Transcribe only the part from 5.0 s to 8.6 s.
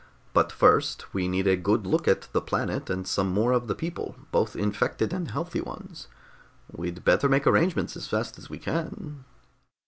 and healthy ones. We'd better make arrangements as fast as we